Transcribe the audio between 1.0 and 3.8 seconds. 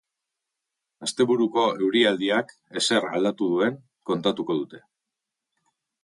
Asteburuko eurialdiak ezer aldatu duen